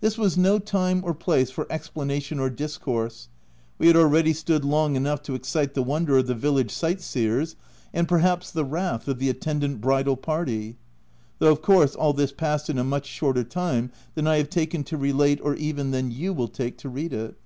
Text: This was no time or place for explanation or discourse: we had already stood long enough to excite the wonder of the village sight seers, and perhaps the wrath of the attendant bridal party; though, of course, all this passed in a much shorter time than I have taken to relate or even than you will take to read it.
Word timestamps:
This 0.00 0.18
was 0.18 0.36
no 0.36 0.58
time 0.58 1.00
or 1.04 1.14
place 1.14 1.48
for 1.48 1.68
explanation 1.70 2.40
or 2.40 2.50
discourse: 2.50 3.28
we 3.78 3.86
had 3.86 3.94
already 3.94 4.32
stood 4.32 4.64
long 4.64 4.96
enough 4.96 5.22
to 5.22 5.34
excite 5.36 5.74
the 5.74 5.82
wonder 5.84 6.18
of 6.18 6.26
the 6.26 6.34
village 6.34 6.72
sight 6.72 7.00
seers, 7.00 7.54
and 7.94 8.08
perhaps 8.08 8.50
the 8.50 8.64
wrath 8.64 9.06
of 9.06 9.20
the 9.20 9.28
attendant 9.30 9.80
bridal 9.80 10.16
party; 10.16 10.76
though, 11.38 11.52
of 11.52 11.62
course, 11.62 11.94
all 11.94 12.12
this 12.12 12.32
passed 12.32 12.68
in 12.68 12.78
a 12.78 12.82
much 12.82 13.06
shorter 13.06 13.44
time 13.44 13.92
than 14.16 14.26
I 14.26 14.38
have 14.38 14.50
taken 14.50 14.82
to 14.82 14.96
relate 14.96 15.38
or 15.40 15.54
even 15.54 15.92
than 15.92 16.10
you 16.10 16.32
will 16.32 16.48
take 16.48 16.76
to 16.78 16.88
read 16.88 17.12
it. 17.12 17.36